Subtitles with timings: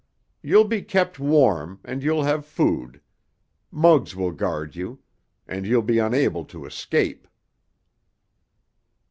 [0.41, 3.01] You'll be kept warm, and you'll have food.
[3.69, 4.97] Muggs will guard you.
[5.47, 7.27] And you'll be unable to escape."